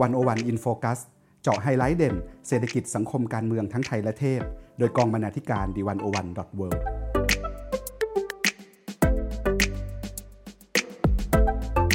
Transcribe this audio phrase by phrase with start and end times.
[0.00, 0.98] 101 In Focus
[1.42, 2.14] เจาะไฮไลท์เด่น
[2.48, 4.40] เศรษฐกิจสังคมการเมืองทั้งไทยและเทศ
[4.78, 6.68] โดยกองบรรณาธิการ The101.world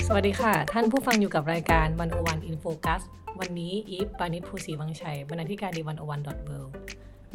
[0.08, 3.02] สวัสดีค่ะ ท่านผู้ฟังอยู่กับรายการ101 In Focus
[3.40, 6.60] วันนี้อีฟปานิชภูศรีวังชัยบรรณาธิการ The101.world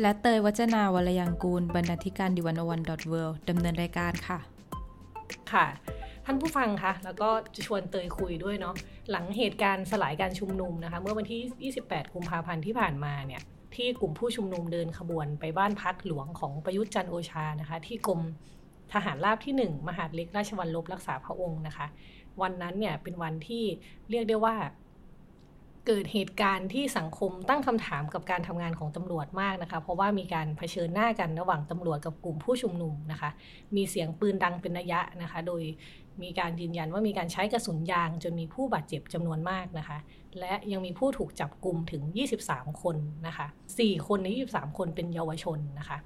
[0.01, 4.39] และเตยวัจนาวรยังกูล บรรณาธิการ The101.world ดำเนินรายการค่ะ
[5.53, 5.67] ค่ะ
[6.25, 8.75] ท่านผู้ฟังคะแล้วก็จะชวนเตยคุยด้วยเนาะ
[9.11, 13.43] หลังเหตุการณ์สลายการชุมนุมนะคะ เมื่อวันที่ 28 กุมภาพันธ์ที่ผ่านมาเนี่ย
[13.75, 18.21] ที่กลุ่มผู้ชุมนุมเดินขบวนไปบ้านพักหลวงของประยุทธ์จันโอชานะคะ ที่กรม
[18.93, 21.87] ทหารราบที่ 1 มหาดเล็กราชวัลลบรักษาพระองค์นะคะ
[22.43, 23.65] วันนั้นเนี่ยเป็นวันที่
[24.11, 24.57] เรียกได้ว่า
[25.87, 33.31] เกิดเหตุการณ์ที่สังคมตั้งคำถามกับการทำงานของตำรวจมากนะคะ เพราะว่ามีการเผชิญหน้ากันระหว่างตำรวจกับกลุ่มผู้ชุมนุมนะคะ
[33.77, 35.63] มีเสียงปืนดังเป็นระยะนะคะ โดย
[36.23, 39.99] มีการยืนยันว่ามีการใช้กระสุนยางจนมีผู้บาดเจ็บจำนวนมากนะคะ
[40.41, 42.03] และยังมีผู้ถูกจับกลุ่มถึง
[42.43, 43.47] 23 คนนะคะ
[43.79, 45.99] 4 คนใน 23 คนเป็นเยาวชนนะคะ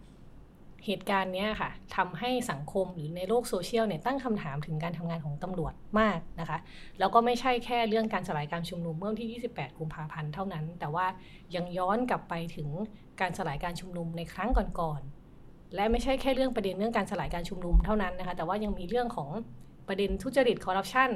[0.86, 6.58] เหตุการณ์นี้ค่ะทำให้สังคมหรือในโลกโซเชียลเนี่ยตั้งคำถามถึงการทำงานของตำรวจมากนะคะ
[6.98, 11.06] แล้วก็ไม่ใช่แค่เรื่องการสลายการชุมนุมเมื่อที่ 28 กุมภาพันธ์เท่านั้น แต่ว่า
[11.54, 12.68] ยังย้อนกลับไปถึง
[13.20, 19.30] การสลายการชุมนุมในครั้งก่อนๆ และไม่ใช่แค่เรื่องประเด็นเรื่องการสลายการชุมนุมเท่านั้นนะคะ แต่ว่ายังมีเรื่องของ
[19.88, 21.10] ประเด็นทุจริตคอร์รัปชัน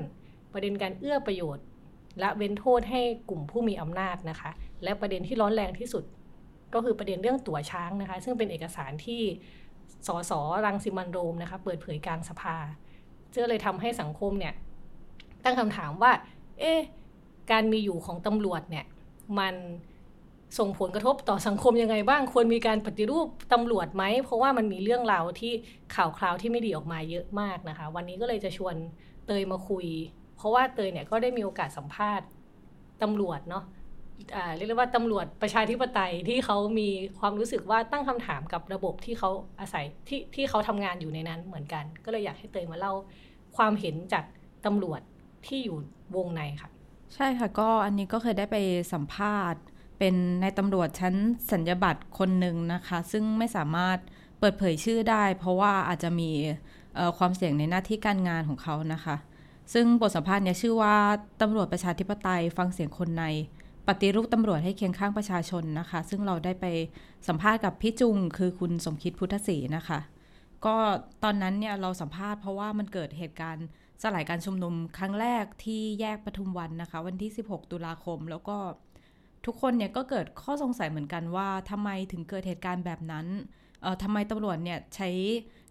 [0.53, 1.65] ประเด็นการเอื้อประโยชน์
[2.21, 4.51] และเว้นโทษให้กลุ่มผู้มีอำนาจนะคะ
[4.85, 6.05] และประเด็นที่ร้อนแรงที่สุด
[6.75, 9.23] ก็คือประเด็นเรื่องตั๋วช้างนะคะ ซึ่งเป็นเอกสารที่
[10.07, 10.33] สส
[10.65, 12.57] รังสิมันโรมนะคะ เปิดเผยกลางสภา
[13.31, 14.55] เจ้เลยทำให้สังคมเนี่ย
[15.45, 16.13] ตั้งคำถามว่า
[16.61, 16.81] เอ๊ะ
[17.51, 18.85] การมีอยู่ของตำรวจเนี่ย
[19.39, 19.55] มัน
[20.59, 25.53] ส่งผลกระทบต่อสังคมยังไงบ้าง ควรมีการปฏิรูปตำรวจไหม เพราะว่ามันมีเรื่องราวที่
[25.95, 28.75] ข่าวคราวที่ไม่ดีออกมาเยอะมากนะคะ วันนี้ก็เลยจะชวน
[29.27, 29.87] เตยมาคุย
[30.37, 32.27] เพราะว่าเตยเนี่ยก็ได้มีโอกาสสัมภาษณ์
[33.03, 33.65] ตำรวจเนาะ
[34.57, 36.89] เรียกว่าตำรวจประชาธิปไตยที่เขามี
[37.21, 42.93] ความรู้สึกว่าตั้งคำถามกับระบบที่เขาอาศัยที่ที่เขาทำงานอยู่ในนั้นเหมือนกัน ก็เลยอยากให้เตยมาเล่า
[43.57, 44.25] ความเห็นจาก
[44.67, 45.01] ตำรวจ
[45.47, 45.77] ที่อยู่
[46.17, 46.71] วงในค่ะ
[47.15, 48.57] ใช่ค่ะก็อันนี้ก็เคยได้ไป
[48.93, 49.61] สัมภาษณ์
[49.99, 51.15] เป็นในตำรวจชั้น
[51.53, 53.99] สัญญบัตรคนหนึ่งนะคะ ซึ่งไม่สามารถ
[54.39, 56.31] เปิดเผยชื่อได้ เพราะว่าอาจจะมี
[57.19, 59.17] ความเสี่ยงในหน้าที่การงานของเขานะคะ
[59.73, 60.97] ซึ่งบทสัมภาษณ์เนี่ยชื่อว่า
[61.41, 63.25] ตำรวจประชาธิปไตยฟังเสียงคนใน
[63.89, 66.67] ปฏิรูปตำรวจให้เคียงข้างประชาชนนะคะ ซึ่งเราได้ไป
[67.29, 70.01] สัมภาษณ์กับพี่จุง คือคุณสมคิดพุทธศรีนะคะ
[70.65, 70.77] ก็
[71.25, 73.67] ตอนนั้นเนี่ยเราสัมภาษณ์เพราะว่ามันเกิดเหตุการณ์
[74.03, 78.57] สลายการชุมนุมครั้งแรกที่แยกปทุมวันนะคะ วันที่ 16 ตุลาคม แล้วก็
[79.47, 83.27] ทุกคนเนี่ยก็เกิดข้อสงสัยเหมือนกันว่าทำไมถึงเกิดเหตุการณ์แบบนั้น
[83.83, 85.09] เอ่อทำไมตำรวจเนี่ยใช้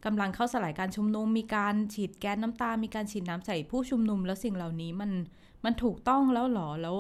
[0.06, 5.12] กำลังเข้าสลายการชุมนุม มีการฉีดแก๊สน้ำตา มีการฉีดน้ำใส่ผู้ชุมนุม แล้วสิ่งเหล่านี้มัน
[5.66, 6.98] มันถูกต้องแล้วหรอแล้ว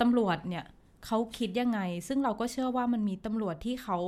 [0.00, 0.64] ตำรวจเนี่ย
[1.06, 3.98] เขาคิดยังไง ซึ่งเราก็เชื่อว่ามันมีตำรวจที่เขา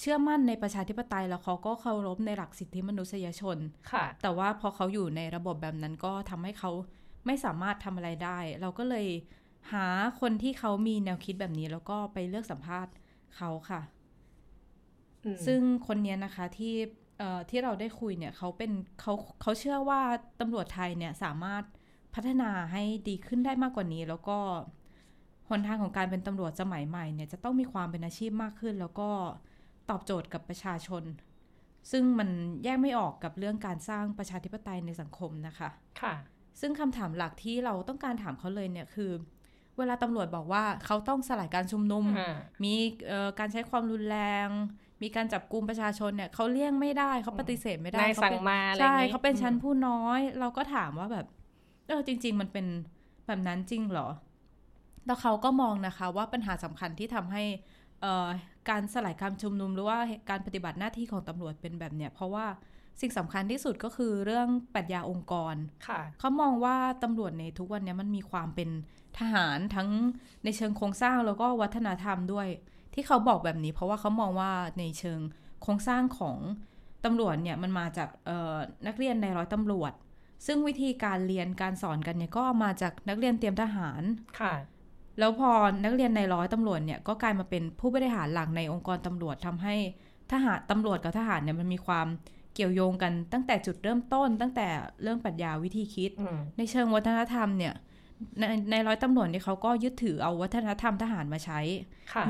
[0.00, 3.58] เชื่อมั่นในประชาธิปไตยแล้วเขาก็เคารพในหลักสิทธิมนุษยชน
[3.90, 6.70] ค่ะ แต่ว่าพอเขาอยู่ในระบบแบบนั้นก็ทำให้เขา
[7.26, 9.06] ไม่สามารถทำอะไรได้ เราก็เลย
[9.72, 9.86] หา
[10.20, 12.92] คนที่เขามีแนวคิดแบบนี้แล้วก็ไปเลือกสัมภาษณ์
[13.36, 13.80] เขาค่ะ
[15.46, 16.76] ซึ่งคนนี้นะคะที่
[17.50, 19.12] ที่เราได้คุยเนี่ยเขาเป็นเขา
[19.42, 20.00] เขาเชื่อว่า
[20.40, 21.64] ตำรวจไทยเนี่ยสามารถ
[22.14, 24.38] พัฒนาให้ดีขึ้นได้มากกว่านี้ แล้วก็
[25.50, 29.08] หนทางของการเป็นตำรวจสมัยใหม่เนี่ยจะต้องมีความเป็นอาชีพมากขึ้น แล้วก็
[29.90, 31.02] ตอบโจทย์กับประชาชน
[31.90, 32.28] ซึ่งมัน
[32.64, 35.68] แยกไม่ออกกับเรื่องการสร้างประชาธิปไตยในสังคมนะคะ
[36.00, 36.14] ค่ะ
[36.60, 39.10] ซึ่งคำถามหลักที่เราต้องการถามเขาเลยเนี่ยคือ
[39.78, 42.04] เวลาตำรวจบอกว่าเขาต้องสลายการชุมนุม
[42.64, 42.74] มี
[43.38, 44.48] การใช้ความรุนแรง
[45.02, 48.44] มีการจับกลุ่มประชาชนเนี่ยเขาเลี่ยงไม่ได้เขาปฏิเสธไม่ได้เขาเป็น
[48.80, 51.26] ใช่เขาเป็นชั้นผู้น้อย เราก็ถามว่าแบบ
[51.88, 52.66] เออจริง ๆ มันเป็น
[53.26, 54.08] แบบนั้นจริงเหรอ
[55.06, 57.44] แล้วเขาก็มองนะคะว่าปัญหาสำคัญที่ทำให้
[58.70, 59.98] การสลายการชุมนุมหรือว่า
[60.30, 62.46] การปฏิบัติหน้าที่ของตำรวจเป็นแบบเนี้ยเพราะว่า
[63.00, 65.54] สิ่งสำคัญที่สุดก็คือเรื่องปรัชญาองค์กร
[66.18, 68.68] เขามองว่าตำรวจในทุกวันนี้มันมีความเป็น
[69.18, 69.88] ทหารทั้ง
[70.44, 72.48] ในเชิงโครงสร้างแล้วก็วัฒนธรรมด้วย
[72.94, 75.20] ที่เขาบอกแบบนี้ เพราะว่าเขามองว่าในเชิง
[75.62, 76.38] โครงสร้างของ
[77.04, 78.08] ตำรวจเนี่ยมันมาจาก
[78.86, 79.92] นักเรียนในร้อยตำรวจ
[80.46, 84.02] ซึ่งวิธีการเรียนการสอนกันเนี่ยก็มาจากนักเรียนเตรียมทหาร
[84.40, 84.54] ค่ะ
[85.18, 85.50] แล้วพอ
[85.84, 89.74] นักเรียนในร้อยตำรวจเนี่ยก็กลายมาเป็นผู้บริหารหลักในองค์กรตำรวจทำให้
[90.32, 92.06] ทหารตำรวจกับทหารเนี่ยมันมีความ
[92.54, 94.68] เกี่ยวโยงกันตั้งแต่จุดเริ่มต้น ตั้งแต่
[95.02, 96.10] เรื่องปรัชญาวิธีคิด
[96.58, 97.74] ในเชิงวัฒนธรรมเนี่ย
[98.38, 101.60] ในในร้อยตำรวจเนี่ยเขาก็ยึดถือเอาวัฒนธรรมทหารมาใช้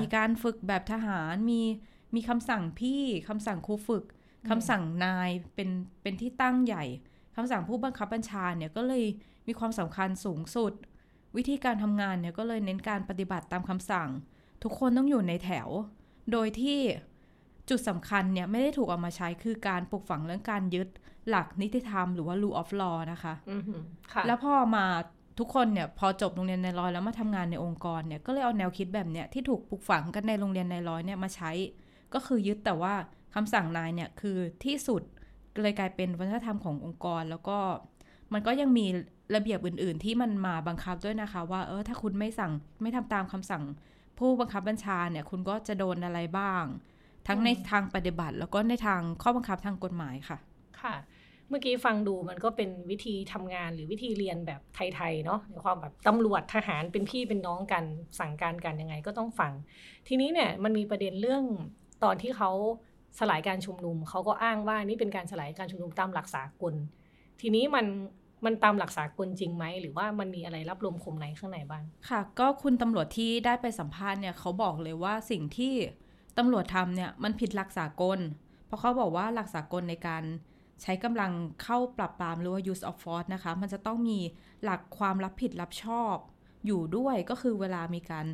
[0.01, 1.61] มีการฝึกแบบทหารมี
[2.15, 4.05] มีคำสั่งพี่คำสั่งครูฝึก
[4.49, 5.69] คำสั่งนายเป็น
[6.03, 6.85] เป็นที่ตั้งใหญ่
[7.37, 9.05] คำสั่งผู้บังคับบัญชาเนี่ยก็เลย
[9.47, 10.73] มีความสำคัญสูงสุด
[11.37, 14.09] วิธีการทำงานเนี่ยก็เลยเน้นการปฏิบัติตามคำสั่ง
[14.63, 15.69] ทุกคนต้องอยู่ในแถว
[16.33, 16.81] โดยที่
[17.69, 20.89] จุดสำคัญเนี่ยไม่ได้ถูกเอามาใช้คือการปลูกฝังเรื่องการยึด
[21.29, 24.85] หลักนิติธรรมหรือว่า rule of law นะคะอือหือค่ะแล้วพอมา
[25.39, 31.51] ทุกคนเนี่ยพอจบโรงเรียนในร้อยแล้วมาทำงานในองค์กรเนี่ยก็เลยเอาแนวคิดแบบเนี้ยที่ถูกปลูกฝังกันในโรงเรียนในร้อยเนี่ยมาใช้
[32.15, 32.95] ก็คือยึดแต่ว่า
[33.35, 35.03] คำสั่งนายเนี่ยคือที่สุด
[35.63, 37.59] เลยกลายเป็นวัฒนธรรมขององค์กร แล้วก็
[38.33, 38.87] มันก็ยังมี
[39.35, 42.53] ระเบียบอื่น ๆ ที่มันมาบังคับด้วยนะคะ ว่าเออถ้าคุณไม่สั่ง
[42.83, 43.63] ไม่ทำตามคำสั่ง
[44.19, 46.65] ผู้บังคับบัญชาเนี่ย คุณก็จะโดนอะไรบ้าง
[47.27, 50.39] ทั้งในทางปฏิบัติ แล้วก็ในทางข้อบังคับทางกฎหมายค่ะ
[50.81, 50.95] ค่ะ
[51.49, 57.85] เมื่อกี้ฟังดูมันก็เป็นวิธีทำงานหรือวิธีเรียนแบบไทย ๆ เนาะในความแบบตำรวจทหารเป็นพี่เป็นน้องกัน
[58.21, 59.53] สั่งการกันยังไงก็ต้องฟัง
[60.09, 61.45] ทีนี้เนี่ยมันมีประเด็นเรื่อง
[62.05, 62.51] ตอนที่เขา
[63.19, 66.75] สลายการชุมนุมเขาก็อ้างว่านี่เป็นการสลายการชุมนุมตามหลักสากล
[67.41, 67.87] ทีนี้มัน
[68.45, 75.75] มันตามหลักสากลจริงไหม หรือว่ามันมีอะไรรับลมคมในข้างในบ้าง ค่ะ ก็คุณตำรวจที่ได้ไปสัมภาษณ์เนี่ยเขาบอกเลยว่าสิ่งที่
[76.39, 78.19] ตำรวจทำเนี่ยมันผิดหลักสากล
[78.67, 80.25] เพราะเขาบอกว่าหลักสากลในการ
[80.83, 84.19] ใช้กำลังเข้าปรับปรามหรือว่า use of force นะคะ มันจะต้องมี
[84.65, 86.15] หลักความรับผิดรับชอบ
[86.67, 88.27] อยู่ด้วยก็คือเวลามีการ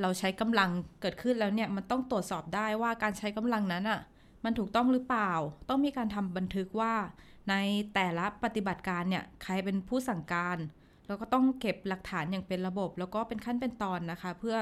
[0.00, 0.70] เราใช้กำลัง
[1.00, 4.00] เกิดขึ้นแล้วเนี่ยมันต้องตรวจสอบได้ว่าการใช้กำลังนั้นอะ่ะ
[4.44, 5.32] มันถูกต้องหรือเปล่า
[5.68, 6.94] ต้องมีการทำบันทึกว่า
[7.50, 7.54] ใน
[7.94, 10.58] แต่ละปฏิบัติการเนี่ยใครเป็นผู้สั่งการ
[11.06, 14.56] แล้วก็ต้องเก็บหลักฐานอย่างเป็นระบบ แล้วก็เป็นขั้นเป็นตอนนะคะ เพื่อ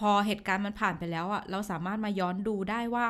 [0.00, 3.08] พอเหตุการณ์มันผ่านไปแล้วอะ่ะเราสามารถมาย้อนดูได้ว่า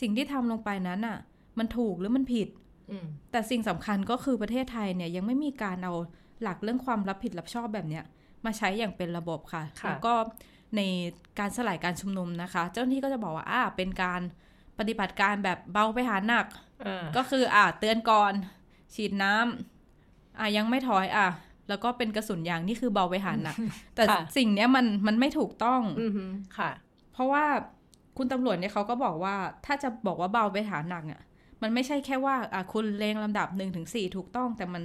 [0.00, 1.18] สิ่งที่ทำลงไปนั้นอะ่ะ
[1.58, 2.48] มันถูกหรือมันผิด
[2.90, 5.94] อืมแต่สิ่งสำคัญก็คือประเทศไทยเนี่ยยังไม่มีการเอา
[6.42, 8.04] หลักเรื่องความรับผิดรับชอบแบบเนี้ย
[8.44, 10.14] มาใช้อย่างเป็นระบบค่ะค่ะแล้วก็
[10.76, 10.80] ใน
[11.38, 14.20] การสลายการชุมนุมนะคะ เจ้าหน้าที่ก็จะบอกว่าอ่าเป็นการ
[14.80, 16.46] ปฏิบัติการแบบเบาไปหาหนัก
[16.86, 18.32] อ่าก็คืออ่าเตือนก่อน
[18.94, 21.28] ฉีดน้ำอ่ายังไม่ถอยอะ
[21.68, 23.56] แล้วก็เป็นกระสุนยางนี่คือเบาไปหาหนัก
[23.94, 26.70] แต่ค่ะสิ่งเนี้ยมันมันไม่ถูกต้องอือหือค่ะ
[27.12, 27.44] เพราะว่า
[28.16, 29.36] คุณตำรวจเนี่ยเขาก็บอกว่า
[29.66, 31.20] ถ้าจะบอกว่าเบาไปหาหนักอะ
[31.62, 34.82] มันไม่ใช่แค่ว่าอะคุณเลงลำดับหนึ่งถึงสี่ถูกต้อง แต่มัน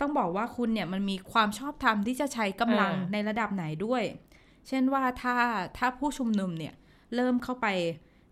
[0.00, 4.02] ต้องบอกว่าคุณเนี่ยมันมีความชอบธรรมที่จะใช้กำลังอ่าในระดับไหนด้วย
[4.68, 5.36] เช่นว่าถ้า
[5.78, 6.74] ถ้าผู้ชุมนุมเนี่ย
[7.14, 7.66] เริ่มเข้าไป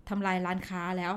[0.09, 1.15] ทำลายร้านค้าแล้ว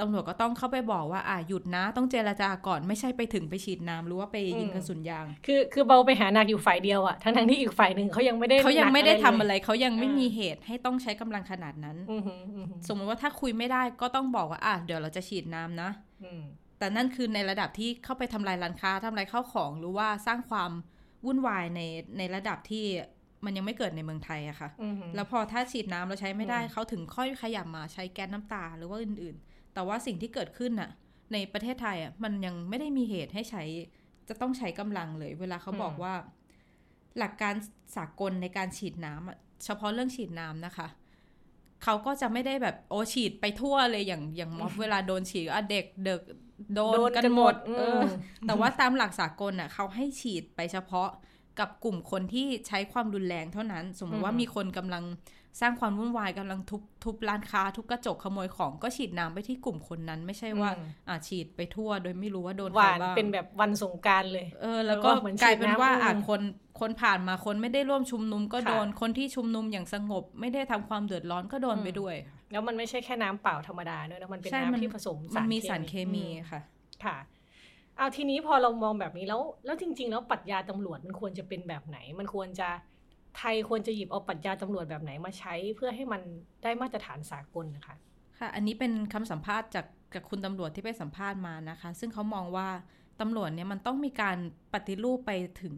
[0.00, 15.90] ตำรวจก็ต้องเข้าไปบอกว่าอะหยุดนะ ต้องเจรจาก่อนไม่ใช่ไปถึงไปฉีดน้ำหรือว่าไปยิงกระสุนยาง คือคือเบาไปหาหนักอยู่ฝ่ายเดียวอะทั้งทั้งๆที่อีกฝ่ายหนึ่งเขายังไม่ได้เขายังไม่ได้หนักทำเลอะไรเขายังไม่อ่ามีมีเหตุให้ต้องใช้กำลังขนาดนั้นอือหืออือหือสมมติว่าถ้าคุยไม่ได้ก็ต้องบอกว่าอะเดี๋ยวเราจะฉีดน้ำนะ
[16.24, 16.42] อืม
[16.78, 20.70] แต่นั่นคือในระดับที่เข้าไปทำลายร้านค้าทำลายข้าวของหรือว่าสร้างความ
[21.24, 21.80] วุ่นวายใน
[22.18, 22.86] ในระดับที่
[23.44, 30.90] มันยังไม่เกิดในเมืองไทยอะค่ะอือหือแล้วพอถ้าฉีดน้ำเราใช้ไม่ได้อืมเขาถึงค่อยขยับมาใช้แก๊สน้ำตาหรือว่าอื่นๆ แต่ว่าสิ่งที่เกิดขึ้นน่ะ
[31.32, 33.62] ในประเทศไทยอะมันยังไม่ได้มีเหตุให้ใช้
[34.28, 36.14] จะต้องใช้กำลังเลย เวลาเขาบอกว่า
[37.18, 37.54] หลักการ
[37.96, 40.88] สากลในการฉีดน้ำอะเฉพาะเรื่องฉีดน้ำนะคะ
[41.82, 46.20] เขาก็จะไม่ได้แบบโอฉีดไปทั่วเลยอย่างอย่างม็อบเวลาโดนฉีดอะเด็กเด็ก
[46.74, 48.00] โดนโดนกักันนหหมมดดอืมเออ
[48.46, 51.08] แต่ว่าตามหลักสากลน่ะเขาให้ฉีดไปเฉพาะ
[51.58, 55.04] กับกลุ่มคนที่ใช้ความรุนแรงเท่านั้น สมมติว่ามีคนกำลัง
[55.60, 66.40] สร้างความวุ่นวายกำลังทุบทุบร้านค้า ทุบกระจกขโมยของก็ฉีดน้ำไปที่กลุ่มคนนั้น ไม่ใช่ว่าอืมอ่าฉีดไปทั่ว โดยไม่รู้ว่าโดนหใครวานบ้างเป็นแบบวันสงกรารเลย เออ แล้วก็เออเหมือนกลายเป็นฉีดน้ำว่าอืมอะคน
[66.80, 72.14] คนผ่านมาคนไม่ได้ร่วมชุมนุมก็ค่ะโดนคนที่ชุมนุมอย่างสงบ ไม่ได้ทำความเดือดร้อนก็โดนอืมไปด้วย
[72.50, 76.60] แล้วมันไม่ใช่แค่น้ำเปล่าธรรมดาด้วยนะมันเป็นใช่น้ำที่ผสมมันมีสารเคมีอืค่ะ
[77.04, 77.16] ค่ะ
[78.02, 82.68] เอาทีนี้พอเรามองแบบนี้แล้ว แล้วจริง ๆ แล้วปรัชญาตำรวจมันควรจะเป็นแบบไหน มันควรจะ
[83.36, 86.22] ไทยควรจะหยิบเอาปรัชญาตำรวจแบบไหนมาใช้เพื่อให้มัน
[86.62, 87.96] ได้มาตรฐานสากลนะคะ
[88.38, 92.68] ค่ะ อันนี้เป็นคำสัมภาษณ์จากจากคุณตำรวจที่ไปสัมภาษณ์มานะคะ ซึ่งเขามองว่า
[93.20, 94.36] ตำรวจเนี่ยมันต้องมีการ
[94.74, 95.32] ปฏิรูปไป
[95.62, 95.76] ถึง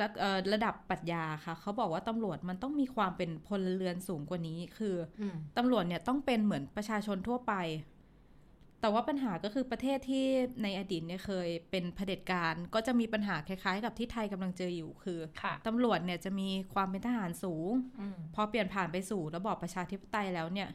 [0.00, 7.54] ระเอ่อระดับปรัชญาค่ะ เขาบอกว่าตำรวจมันต้องมีความเป็นพลเรือนสูงกว่านี้ คืออืมตำรวจเนี่ยต้องเป็นเหมือนประชาชนทั่วไป
[8.82, 10.26] แต่ว่าปัญหาก็คือประเทศที่
[10.62, 17.70] ในอดีตเนี่ยเคยเป็นเผด็จการ ก็จะมีปัญหาคล้ายๆ กับที่ไทยกำลังเจออยู่คือค่ะตำรวจเนี่ยจะมีความเป็นทหารสูง
[18.00, 20.68] อืมพอเปลี่ยนผ่านไปสู่ระบอบประชาธิปไตยแล้วเนี่ย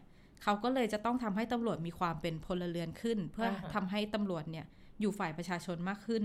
[0.44, 4.66] เขาก็เลยจะต้องทำให้ตำรวจมีความเป็นพลเรือนขึ้น เพื่ออาฮะทำให้ตำรวจเนี่ย
[5.02, 6.24] อยู่ฝ่ายประชาชนมากขึ้น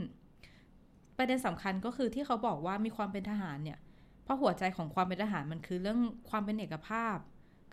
[1.19, 3.79] ประเด็นสำคัญก็คือที่เขาบอกว่ามีความเป็นทหารเนี่ย
[4.25, 7.17] เพราะหัวใจของความเป็นทหารมันคือเรื่องความเป็นเอกภาพ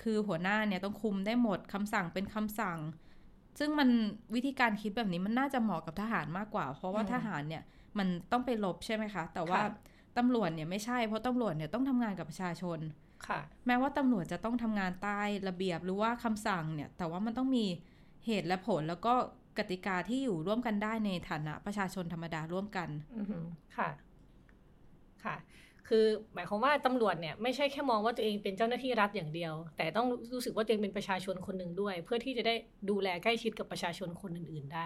[0.03, 2.77] คือหัวหน้าเนี่ยต้องคุมได้หมดคำสั่งเป็นคำสั่ง
[3.59, 3.89] ซึ่งมัน
[4.35, 7.63] วิธีการคิดแบบนี้มันน่าจะเหมาะกับทหารมากกว่า เพราะว่าอืมทหารเนี่ย
[7.97, 9.63] มันต้องไปรบใช่ไหมคะ แต่ว่าค่ะ
[10.17, 12.79] ตำรวจเนี่ยไม่ใช่ เพราะตำรวจเนี่ยต้องทำงานกับประชาชน
[13.27, 17.65] ค่ะแม้ว่าตำรวจจะต้องทำงานใต้ระเบียบหรือว่าคำสั่งเนี่ย แต่ว่ามันต้องมี
[18.25, 19.13] เหตุและผลแล้วก็
[19.57, 23.45] กติกาที่อยู่ร่วมกันได้ในฐานะประชาชนธรรมดาร่วมกันอือหือ
[23.77, 23.89] ค่ะ
[25.23, 25.35] ค่ะ
[25.89, 32.55] คือหมายความว่าตำรวจเนี่ยไม่ใช่แค่มองว่าตัวเองเป็นเจ้าหน้าที่รัฐอย่างเดียว แต่ต้องรู้สึกว่าตัวเองเป็นประชาชนคนหนึ่งด้วย เพื่อที่จะได้
[32.89, 34.85] ดูแลใกล้ชิดกับประชาชนคนอื่น ๆได้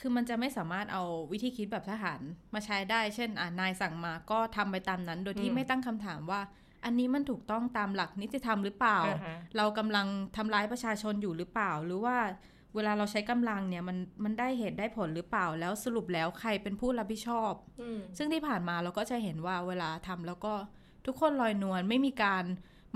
[0.00, 2.20] คือมันจะไม่สามารถเอาวิธีคิดแบบทหาร
[2.54, 6.40] มาใช้ได้ เช่นอ่านายสั่งมาก็ทำไปตามนั้น โดยที่ไม่ตั้งคำถามว่า
[6.84, 8.98] อันนี้มันถูกต้องตามหลักนิติธรรมหรือเปล่า
[9.56, 10.06] เรากำลัง
[10.36, 12.16] ทำร้ายประชาชนอยู่หรือเปล่า หรือว่า
[12.74, 17.52] เวลาเราใช้กำลังเนี่ยมันมันได้เหตุได้ผลหรือเปล่าแล้วสรุปแล้วใครเป็นผู้รับผิดชอบ
[18.16, 20.54] ซึ่งที่ผ่านมาเราก็จะเห็นว่าเวลาทำแล้วก็
[21.06, 22.44] ทุกคนลอยนวลไม่มีการ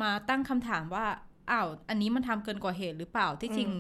[0.02, 1.06] มาตั้งคำถามว่า
[1.50, 3.70] อ้าวอันนี้มันทำเกินกว่าเหตุหรือเปล่าที่จริง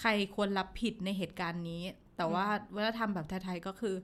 [0.00, 1.82] ใครควรรับผิดในเหตุการณ์นี้
[2.16, 3.94] แต่ว่าเวลาทำแบบไทยๆก็คือ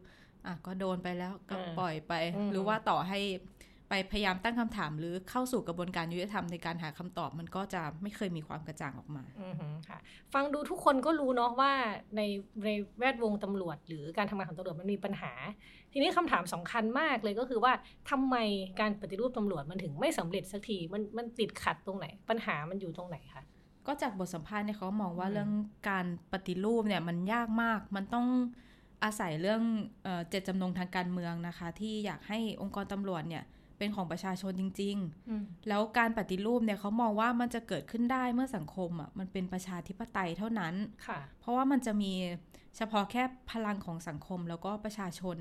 [0.47, 2.13] อะก็โดนไปแล้วก็ปล่อยไป
[2.51, 3.21] หรือว่าต่อให้
[3.91, 9.25] ไปพยายามตั้งคำถามหรือเข้าสู่กระบวนการยุติธรรมในการหาคำตอบมันก็จะไม่เคยมีความกระจ่างออกมา
[9.89, 9.99] ค่ะ
[10.35, 11.73] ฟังดูทุกคนก็รู้เนาะว่า
[12.17, 12.21] ใน
[12.65, 15.33] ในแวดวงตำรวจ หรือการทำงานของตำรวจมันมีปัญหา
[15.93, 17.73] ทีนี้คำถามสำคัญมากเลยก็คือว่า
[18.11, 18.37] ทำไม
[18.81, 23.45] การปฏิรูปตำรวจมันถึงไม่สำเร็จสักทีมันมันติดขัดตรงไหน ปัญหามันอยู่ตรงไหนคะ
[23.87, 25.51] ก็จากบทสัมภาษณ์เนี่ยเขามองว่าเรื่อง
[25.91, 28.27] การปฏิรูปเนี่ยมันยากมาก มันต้อง
[29.05, 29.63] อาศัยเรื่อง
[30.29, 33.45] เจตจำนงทางการเมืองนะคะ ที่อยากให้องค์กรตำรวจเนี่ย
[33.81, 34.97] เป็นของประชาชนจริง
[35.33, 40.75] ๆ แล้วการปฏิรูปเนี่ยเขามองว่ามันจะเกิดขึ้นได้เมื่อสังคมอะมันเป็นประชาธิปไตยเท่านั้น
[41.41, 42.13] เพราะว่ามันจะมี
[42.77, 45.37] เฉพาะแค่พลังของสังคมแล้วก็ประชาชน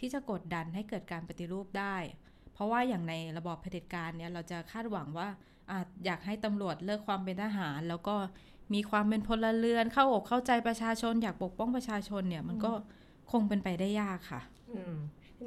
[0.00, 1.96] ที่จะกดดันให้เกิดการปฏิรูปได้
[2.52, 5.28] เพราะว่าอย่างในระบอบเผด็จการเนี่ยเราจะคาดหวังว่า
[5.70, 8.16] อาจอยากให้ตำรวจเลิกความเป็นทหาร แล้วก็
[8.74, 12.72] มีความเป็นพลเรือน เข้าอกเข้าใจประชาชน อยากปกป้องประชาชนเนี่ยมันก็
[13.32, 14.40] คงเป็นไปได้ยากค่ะ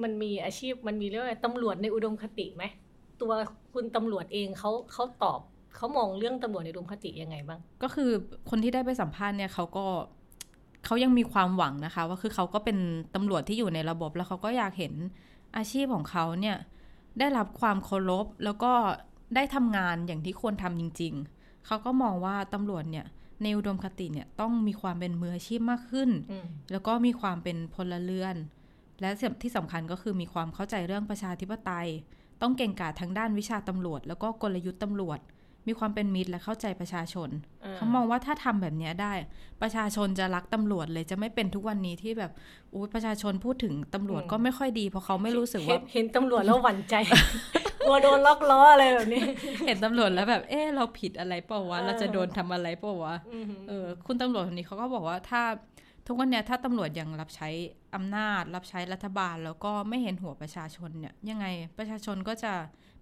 [0.03, 2.63] มันมีอาชีพมันมีเรื่องตำรวจในอุดมคติไหม
[3.21, 3.31] ตัว
[3.73, 5.39] คุณตำรวจเองเขาเขาตอบ
[5.75, 8.09] เขามองเรื่องตำรวจในอุดมคติยังไงบ้าง ก็คือ
[8.49, 9.85] คนที่ได้ไปสัมภาษณ์เนี่ยเขาก็
[10.85, 12.77] เขายังมีความหวังนะคะว่าคือเขาก็เป็น
[13.15, 14.93] ตำรวจที่อยู่ในระบบ แล้วเขาก็อยากเห็น
[15.57, 16.57] อาชีพของเขาเนี่ย
[17.19, 18.71] ได้รับความเคารพแล้วก็
[19.35, 23.05] ได้ทำงานอย่างที่ควรทำจริง ๆ เขาก็มองว่าตำรวจเนี่ย
[23.43, 26.09] ในอุดมคติเนี่ยต้องมีความเป็นมืออาชีพมากขึ้น
[26.71, 28.35] แล้วก็มีความเป็นพลเรือน
[29.01, 29.09] และ
[29.41, 31.87] ที่สำคัญก็คือมีความเข้าใจเรื่องประชาธิปไตย
[32.41, 35.19] ต้องเก่งกาจทั้งด้านวิชาตำรวจ แล้วก็กลยุทธ์ตำรวจ
[35.67, 37.29] มีความเป็นมิตรและเข้าใจประชาชน
[37.75, 39.13] เขามองว่าถ้าทำแบบนี้ได้
[39.61, 42.31] ประชาชนจะรักตำรวจเลยจะไม่เป็นทุกวันนี้ที่แบบ
[42.73, 46.95] อุ้ยประชาชนพูดถึงตำรวจก็ไม่ค่อยดี เพราะเขาไม่รู้สึกว่าเห็นตำรวจแล้วหวั่นใจ
[47.87, 49.23] กลัวโดนล็อกล้ออะไรแบบนี้
[49.65, 53.15] เห็นตำรวจแล้วแบบ เออเราผิดอะไรเปล่าวะ เราจะโดนทำอะไรเปล่าวะ
[53.69, 55.41] เออ คุณตำรวจคนนี้เขาก็บอกว่าถ้า
[56.07, 57.49] ทุกวันเนี้ยถ้าตำรวจยังรับใช้
[57.95, 61.45] อำนาจ รับใช้รัฐบาล แล้วก็ไม่เห็นหัวประชาชนเนี่ยยังไง
[61.77, 62.53] ประชาชนก็จะ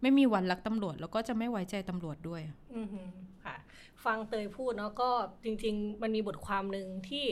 [0.01, 2.41] ไม่มีวันรักตำรวจ แล้วก็จะไม่ไว้ใจตำรวจด้วย
[2.75, 2.81] อื
[3.45, 3.55] ค่ะ
[4.05, 5.09] ฟังเตยพูดเนาะก็
[5.43, 7.25] จริง ๆ มันมีบทความหนึ่งที่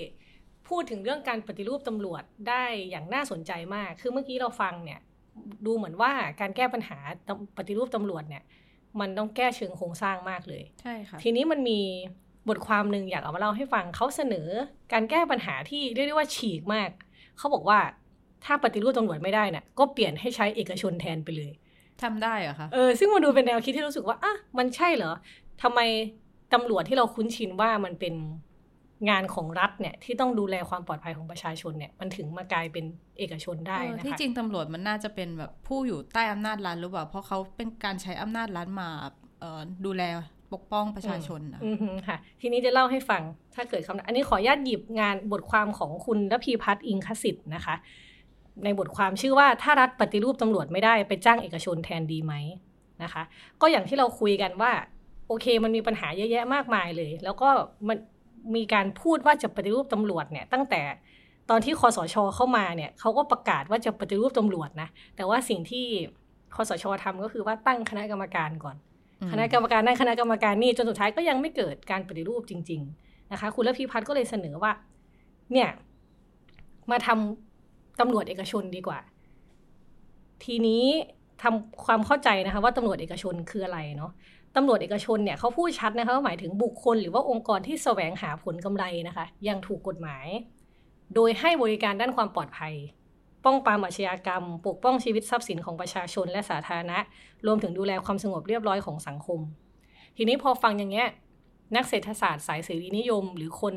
[0.70, 5.00] พูดถึงเรื่องการปฏิรูปตำรวจได้อย่างน่าสนใจมาก คือเมื่อกี้เราฟังเนี่ย
[5.66, 6.98] ดูเหมือนว่าการแก้ปัญหา
[7.58, 8.44] ปฏิรูปตำรวจเนี่ย
[9.00, 11.80] มันต้องแก้เชิงโครงสร้างมากเลย ใช่ค่ะ ทีนี้มันมี
[12.50, 14.48] บทความหนึ่งอยากเอามาเล่าให้ฟังเขาเสนอ
[14.94, 16.90] การแก้ปัญหาที่เรียกได้ว่าฉีกมาก
[17.38, 17.80] เขาบอกว่า
[18.46, 21.52] ถ้าปฏิรูปตำรวจไม่ได้นะ่ะก็เปลี่ยนให้ใช้เอกชนแทนไปเลย
[22.04, 25.14] ทำได้เหรอคะเออซึ่งมันดูเป็นแนวคิดที่รู้สึกว่าอะมันใช่เหรอ
[25.64, 25.80] ทำไม
[26.54, 28.16] ตำรวจที่เราคุ้นชินว่ามันเป็น
[29.10, 32.86] งานของรัฐเนี่ยที่ต้องดูแลความปลอดภัยของประชาชนเนี่ยมันถึงมากลายเป็น
[33.18, 38.90] เอกชนได้นะคะที่จริงตำรวจมันน่าจะเป็นแบบผู้อยู่ใต้อำนาจรัฐหรือเปล่าเพราะเขาเป็นการใช้อำนาจรัฐมา
[39.86, 40.04] ดูแล
[40.54, 41.62] ปกป้องประชาชนนะ
[42.08, 43.22] ค่ะ ทีนี้จะเล่าให้ฟัง
[43.56, 47.76] ถ้าเกิดคำอันนี้ขออนุญาตหยิบงานบทความของคุณรพีพัฒน์อิงคสิทธ์นะคะ
[48.64, 52.34] ในบทความชื่อว่าถ้ารัฐปฏิรูปตำรวจไม่ได้ไปจ้างเอกชนแทนดีไหม
[53.04, 53.24] นะคะ
[53.62, 54.72] ก็อย่างที่เราคุยกันว่า
[55.28, 57.50] โอเคมันมีปัญหาเยอะแยะมากมายเลย แล้วก็
[57.88, 57.98] มัน
[58.56, 60.82] มีการพูดว่าจะปฏิรูปตำรวจเนี่ยตั้งแต่
[61.50, 65.86] ตอนที่คอสชเข้ามาเนี่ยเขาก็ประกาศว่าจะปฏิรูปตำรวจนะแต่ว่าสิ่งที่
[66.56, 68.76] คอสชทำก็คือว่าตั้งคณะกรรมการก่อน
[69.32, 74.72] คณะกรรมการนั่นคณะกรรมการนี่จนสุดท้ายก็ยังไม่เกิดการปฏิรูปจริง ๆ นะคะ คุณละพิพัฒน์ก็เลยเสนอว่า
[75.54, 75.70] เนี่ย
[76.92, 79.00] มาทำตำรวจเอกชนดีกว่า
[80.44, 80.84] ทีนี้
[81.44, 84.12] ทำความเข้าใจนะคะ ว่าตำรวจเอกชนคืออะไรเนาะ
[84.56, 90.26] ตำรวจเอกชนเนี่ยเขาพูดชัดนะคะว่าหมายถึงบุคคลหรือว่าองค์กรที่แสวงหาผลกำไรนะคะอย่างถูกกฎหมาย
[91.16, 92.74] โดยให้บริการด้านความปลอดภัย
[93.48, 97.00] ป้องปรามอาชญากรรม ปกป้องชีวิตทรัพย์สินของประชาชนและสาธารณะ
[97.46, 99.40] รวมถึงดูแลความสงบเรียบร้อยของสังคม
[100.18, 101.08] ทีนี้พอฟังอย่างเงี้ย
[101.76, 103.76] นักเศรษฐศาสตร์สายเสรีนิยม หรือคน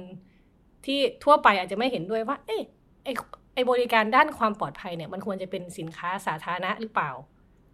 [0.87, 2.62] ที่ทั่วไปอาจจะไม่เห็นด้วยว่า เอ๊ะ
[3.05, 3.09] ไอ
[3.55, 7.11] ไอบริการด้านความปลอดภัยเนี่ย มันควรจะเป็นสินค้าสาธารณะหรือเปล่า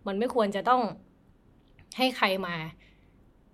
[0.07, 0.83] มันไม่ควรจะต้อง
[1.97, 2.55] ให้ใครมา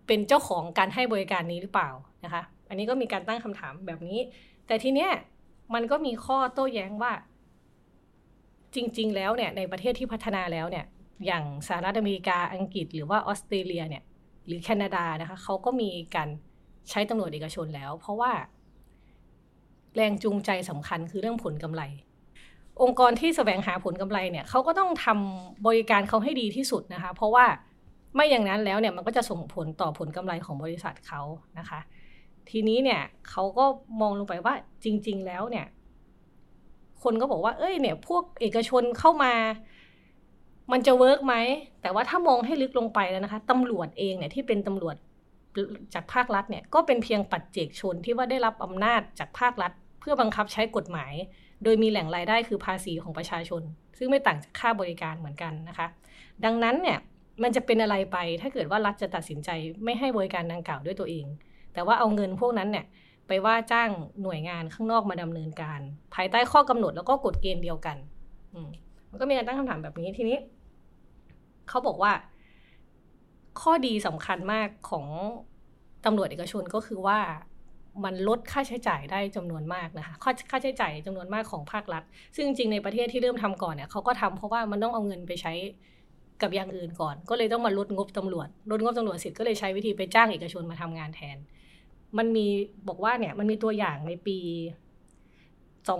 [0.07, 1.91] เป็นเจ้าของการให้บริการนี้หรือเปล่า
[2.25, 4.19] นะคะ อันนี้ก็มีการตั้งคำถามแบบนี้
[4.67, 5.11] แต่ทีเนี้ย
[5.75, 7.13] มันก็มีข้อโต้แย้งว่า
[8.75, 10.85] จริง ๆ แล้วเนี่ยในประเทศที่พัฒนาแล้วเนี่ย
[11.27, 14.03] อย่างสหรัฐอเมริกาอังกฤษ หรือว่าออสเตรเลียเนี่ย
[14.47, 16.29] หรือแคนาดานะคะเขาก็มีการ
[16.91, 18.33] ใช้ตำรวจเอกชนแล้ว เพราะว่า
[19.97, 21.83] แรงจูงใจสำคัญคือเรื่องผลกำไร
[22.83, 27.47] องค์กรที่แสวงหาผลกำไรเนี่ยเขาก็ต้องทำบริการเขาให้ดีที่สุดนะคะ เพราะว่า
[28.15, 31.23] ไม่อย่างนั้นแล้วเนี่ยมันก็จะส่งผลต่อผลกำไรของบริษัทเขา
[31.59, 31.81] นะคะ
[32.51, 33.65] ทีนี้เนี่ยเขาก็
[34.01, 35.67] มองลงไปว่าจริง ๆ แล้วเนี่ย
[37.03, 39.33] คนก็บอกว่า เอ้ยเนี่ย พวกเอกชนเข้ามา
[40.73, 41.35] มันจะเวิร์กไหม
[41.83, 44.97] แต่ว่าถ้ามองให้ลึกลงไปแล้วนะคะตำรวจเองเนี่ยที่เป็นตำรวจ
[45.95, 51.13] จากภาครัฐเนี่ยก็เป็นเพียงปัจเจกชนที่ว่าได้รับอำนาจจากภาครัฐ เพื่อบังคับใช้กฎหมาย
[51.65, 53.63] โดยมีแหล่งรายได้คือภาษีของประชาชน
[53.99, 55.87] ซึ่งไม่ต่างจากค่าบริการเหมือนกันนะคะ
[56.45, 56.99] ดังนั้นเนี่ย
[57.43, 59.51] มันจะเป็นอะไรไปถ้าเกิดว่ารัฐจะตัดสินใจ
[59.85, 61.27] ไม่ให้บริการดังกล่าวด้วยตัวเอง
[61.75, 62.85] แต่ว่าเอาเงินพวกนั้นเนี่ย
[63.33, 63.91] ไปว่าจ้าง
[64.23, 65.81] หน่วยงานข้างนอกมาดำเนินการ
[66.15, 67.97] ภายใต้ข้อกำหนดแล้วก็กฎเกณฑ์เดียวกัน
[68.55, 68.61] อื
[69.11, 70.39] มันก็มีการตั้งคำถามแบบนี้ทีนี้
[71.69, 72.13] เขาบอกว่า
[73.61, 75.07] ข้อดีสำคัญมากของ
[76.05, 77.19] ตำรวจเอกชนก็คือว่า
[78.05, 82.03] มันลดค่าใช้จ่ายได้จำนวนมากนะคะค่าค่าใช้จ่ายจำนวนมากของภาครัฐ
[82.35, 85.53] ซึ่งจริงในประเทศที่เริ่มทำก่อนเนี่ยเขาก็ทำเพราะว่ามันต้องเอาเงินไปใช้
[86.43, 91.37] กับอย่างอื่นก่อน ก็เลยต้องมาลดงบตำรวจ ลดงบตำรวจเสร็จก็เลยใช้วิธีไปจ้างเอกชนมาทำงานแทน
[92.19, 92.47] มันมี
[92.89, 94.39] บอกว่าเนี่ยมันมีตัวอย่างในปี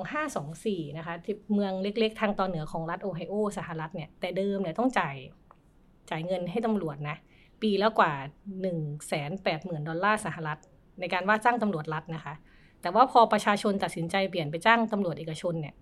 [0.03, 5.17] 2524 นะคะที่เมืองเล็กๆ ทางตอนเหนือของรัฐโอไฮโอสหรัฐเนี่ย แต่เดิมเนี่ยต้องจ่าย
[6.11, 7.17] จ่ายเงินให้ตำรวจนะ
[7.63, 8.13] ปีแล้วกว่า
[8.63, 10.59] 1 8 0 0 0 0 ดอลลาร์สหรัฐ
[11.01, 12.35] ในการว่าจ้างตำรวจรัฐนะคะ
[12.83, 15.75] แต่ว่าพอประชาชนตัดสินใจเปลี่ยนไปจ้างตำรวจเอกชนเนี่ย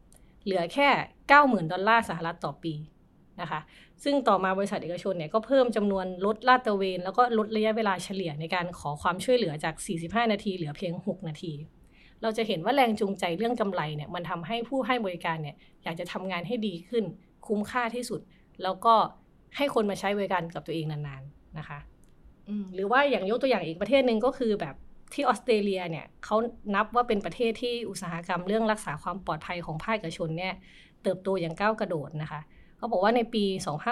[0.44, 0.88] เหลือแค่
[1.30, 2.74] 90,000 ดอลลาร์สหรัฐต่อปี
[3.40, 3.60] นะคะ
[4.04, 9.74] ซึ่งต่อมาบริษัทเอกชนเนี่ยก็เพิ่มจำนวนลดลาดตระเวน แล้วก็ลดระยะเวลาเฉลี่ยในการขอความช่วยเหลือจาก
[10.24, 11.52] 45 นาที เหลือเพียง 6 นาที
[12.22, 17.04] เราจะเห็นว่าแรงจูงใจเรื่องกำไรเนี่ยมันทำให้ผู้ให้บริการเนี่ยอยากจะทำงานให้ดีขึ้น
[17.46, 18.20] คุ้มค่าที่สุด
[18.62, 18.94] แล้วก็
[19.56, 21.78] ให้คนมาใช้บริการกับตัวเองนานๆนะคะ
[22.74, 24.74] หรือว่าอย่างยกตัวอย่างอีกประเทศหนึ่งก็คือแบบ
[25.14, 26.36] ที่ออสเตรเลียเนี่ยเขา
[26.74, 30.54] นับว่าเป็นประเทศที่อุตสาหกรรมเรื่องรักษาความปลอดภัยของภาคเอกชนเนี่ย
[31.02, 32.40] เติบโตอย่างก้าวกระโดดนะคะ
[32.80, 33.44] เขาบอกว่าในปี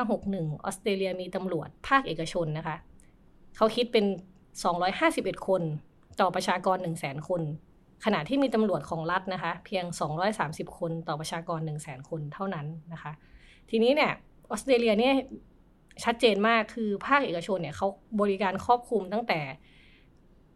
[0.08, 2.76] 2561 ออสเตรเลียมีตำรวจภาคเอกชนนะคะ
[3.56, 4.04] เขาคิดเป็น
[4.76, 5.62] 251 คน
[6.20, 7.42] ต่อประชากร 100,000 คน
[8.04, 9.84] ขณะที่มีตำรวจของรัฐนะคะ เพียง
[10.32, 13.12] 230 คนต่อประชากร 100,000 คนเท่านั้นนะคะ
[13.70, 14.12] ทีนี้เนี่ย
[14.50, 15.14] ออสเตรเลียเนี่ย
[16.04, 17.86] ชัดเจนมากคือภาคเอกชนเนี่ยเขา
[18.20, 19.40] บริการครอบคลุมตั้งแต่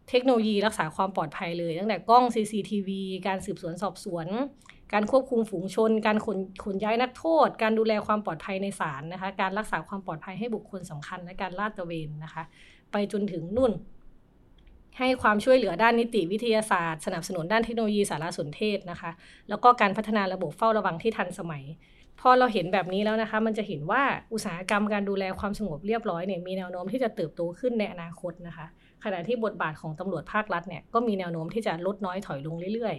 [0.09, 2.89] เทคโนโลยีรักษาความปลอดภัยเลย ตั้งแต่กล้อง CCTV
[3.27, 4.27] การสืบสวนสอบสวน
[4.93, 12.43] การควบคุมฝูงชน การขนขนย้ายนักโทษ การดูแลความปลอดภัยในศาลนะคะ การรักษาความปลอดภัยให้บุคคลสำคัญและการลาดตระเวนนะคะ
[12.91, 13.71] ไปจนถึงนุ่น
[14.99, 19.11] ให้ความช่วยเหลือด้านนิติวิทยาศาสตร์ สนับสนุนด้านเทคโนโลยีสารสนเทศนะคะ
[19.49, 21.63] แล้วก็การพัฒนาระบบเฝ้าระวังที่ทันสมัย
[22.19, 24.03] พอเราเห็นแบบนี้แล้วนะคะ มันจะเห็นว่า
[24.33, 28.65] อุตสาหกรรมการดูแลความสงบเรียบร้อยเนี่ยมีแนวโน้มที่จะเติบโตขึ้นในอนาคตนะคะ
[29.03, 32.95] ขณะที่บทบาทของตำรวจภาครัฐเนี่ยก็มีแนวโน้มที่จะลดน้อยถอยลงเรื่อย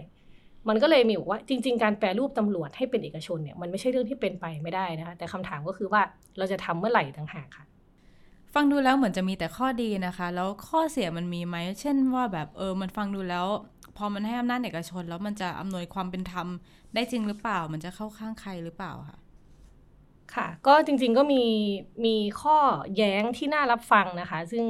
[0.69, 6.01] มันก็เลยมีบอกว่าจริง ๆ การแปลรูปตำรวจให้เป็นเอกชนเนี่ยมันไม่ใช่เรื่องที่เป็นไปไม่ได้นะคะแต่คำถามก็คือว่า
[6.37, 7.65] เราจะทำเมื่อไหร่ต่างหากค่ะ
[8.53, 13.47] ฟังดูแล้วเหมือนจะมีแต่ข้อดีนะคะ แล้วข้อเสียมันมีไหมเช่นว่าแบบเออมันฟังดูแล้ว
[13.97, 16.47] พอมันให้อำนาจเอกชน แล้วมันจะอำนวยความเป็นธรรม
[16.93, 19.17] ได้จริงหรือเปล่า มันจะเข้าข้างใครหรือเปล่าค่ะ
[20.35, 21.43] ค่ะก็จริงๆก็มี
[22.05, 22.57] มีข้อ
[22.95, 24.65] แย้งที่น่ารับฟังนะคะ ซึ่ง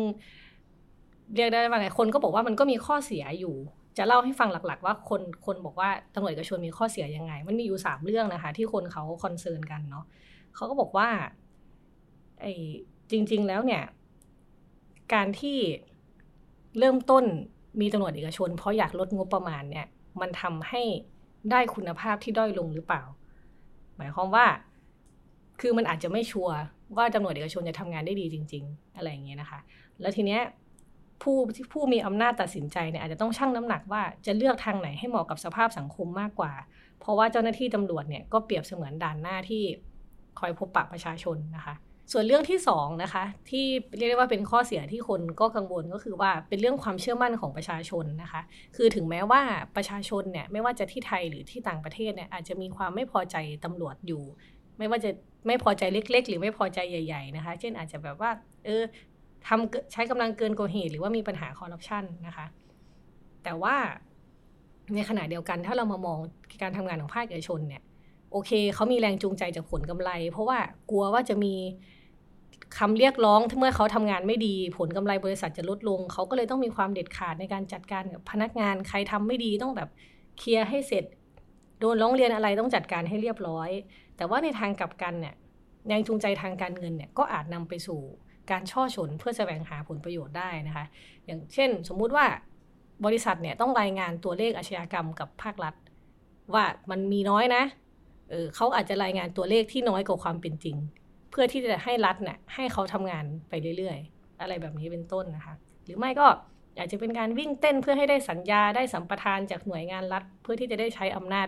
[1.35, 3.55] เรียกได้ว่าหลายคนก็บอกว่ามันก็มีข้อเสียอยู่
[3.97, 10.05] จะเล่าให้ฟังหลักๆ ว่าคนคนบอกว่าตำรวจเอกชนมีข้อเสียยังไง มันมีอยู่สามเรื่องนะคะ ที่คนเขาคอนเซิร์นกันเนาะ
[10.55, 11.09] เขาก็บอกว่า
[12.41, 12.53] ไอ้
[13.11, 13.83] จริง ๆ แล้วเนี่ย
[15.13, 15.57] การที่
[16.79, 17.23] เริ่มต้น
[17.81, 19.87] มีตำรวจเอกชน เพราะอยากลดงบประมาณเนี่ย
[20.21, 20.81] มันทำให้
[21.51, 23.03] ได้คุณภาพที่ด้อยลงหรือเปล่า
[23.97, 24.45] หมายความว่า
[25.61, 26.55] คือมันอาจจะไม่ชัวร์
[26.97, 29.59] ว่าตำรวจเอกชนจะทำงานได้ดีจริง ๆ อะไรอย่างเงี้ยนะคะ
[30.01, 30.41] แล้วทีเนี้ย
[31.21, 31.37] ผู้
[31.73, 36.53] ผู้มีอำนาจตัดสินใจเนี่ยอาจจะต้องชั่งน้ำหนักว่าจะเลือกทางไหนให้เหมาะกับสภาพสังคมมากกว่า
[36.99, 39.63] เพราะว่าเจ้าหน้าที่ตำรวจเนี่ยก็เปรียบเสมือนด่านหน้าที่
[40.39, 41.75] คอยพบปะประชาชนนะคะ
[42.11, 43.65] ส่วนเรื่องที่สองนะคะที่
[43.97, 48.41] เรียกได้ว่าเป็นข้อเสียที่คนก็กังวลก็คือว่าเป็นเรื่องความเชื่อมั่นของประชาชนนะคะ
[48.75, 49.41] คือถึงแม้ว่า
[49.75, 54.23] ประชาชนเนี่ยไม่ว่าจะที่ไทยหรือที่ต่างประเทศเนี่ยอาจจะมีความไม่พอใจตำรวจอยู่
[54.77, 55.11] ไม่ว่าจะ
[55.47, 58.31] ไม่พอใจเล็ก ๆ หรือไม่พอใจใหญ่ ๆนะคะ เช่นอาจจะแบบว่า
[58.65, 58.83] เออ
[59.47, 62.45] ทำใช้กำลังเกินกว่าเหตุหรือว่ามีปัญหาคอร์รัปชันนะคะ
[63.43, 63.75] แต่ว่า
[64.95, 66.19] ในขณะเดียวกันถ้าเรามามอง
[66.61, 67.83] การทำงานของภาคเอกชนเนี่ย
[68.31, 70.59] โอเคเขามีแรงจูงใจจากผลกำไร เพราะว่า
[70.91, 71.53] กลัวว่าจะมี
[72.77, 79.89] คำเรียกร้องเมื่อเขาทำงานไม่ดี ผลกำไรบริษัทจะลดลง เขาก็เลยต้องมีความเด็ดขาดในการจัดการกับพนักงานใครทำไม่ดีต้องแบบ
[80.37, 81.03] เคลียร์ให้เสร็จ
[81.79, 83.69] โดนร้องเรียนอะไรต้องจัดการให้เรียบร้อย
[84.17, 85.35] แต่ว่าในทางกลับกันเนี่ย
[85.87, 87.99] แรงจูงใจทางการเงินเนี่ยก็อาจนำไปสู่
[88.51, 90.85] การช่อฉนเพื่อแสวงหาผลประโยชน์ได้นะคะ
[91.25, 92.25] อย่างเช่น สมมุติว่า
[93.05, 95.75] บริษัทเนี่ยต้องรายงานตัวเลขอาชญากรรมกับภาครัฐ
[96.53, 97.63] ว่ามันมีน้อยนะ
[98.31, 100.77] เออเขาอาจจะรายงานตัวเลขที่น้อยกว่าความเป็นจริง
[101.31, 105.55] เพื่อที่จะให้รัฐเนี่ยให้เขาทำงานไปเรื่อยๆ อะไรแบบนี้เป็นต้นนะคะ
[105.85, 106.27] หรือไม่ก็
[106.77, 111.47] อาจจะเป็นการวิ่งเต้นเพื่อให้ได้สัญญาได้สัมปทานจากหน่วยงานรัฐ เพื่อที่จะได้ใช้อำนาจ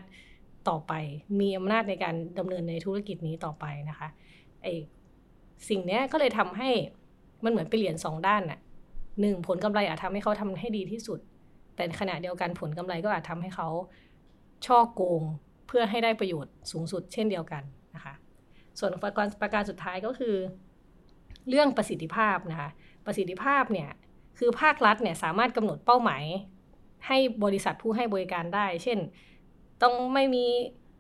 [0.70, 0.94] ต่อไป
[1.40, 4.08] มีอำนาจในการดำเนินในธุรกิจนี้ต่อไปนะคะ
[4.62, 4.68] ไอ
[5.70, 6.70] สิ่งนี้ก็เลยทำให้
[7.44, 8.60] มันเหมือนเป็นเหรียญสองด้านน่ะ
[9.22, 11.20] หนึ่งผลกำไรอาจทำให้เขาทำให้ดีที่สุด
[11.76, 13.68] แต่ขณะเดียวกันผลกำไรก็อาจทำให้เขา
[14.66, 15.22] ช่อโกง
[15.68, 17.64] เพื่อให้ได้ประโยชน์สูงสุดเช่นเดียวกัน
[17.96, 18.14] นะคะ
[18.80, 20.36] ส่วนประการประการสุดท้ายก็คือ
[21.50, 22.70] เรื่องประสิทธิภาพนะคะ
[23.06, 23.90] ประสิทธิภาพเนี่ย
[24.38, 26.24] คือภาครัฐเนี่ยสามารถกำหนดเป้าหมาย
[27.08, 29.00] ให้บริษัทผู้ให้บริการได้ เช่น
[29.82, 30.46] ต้องไม่มี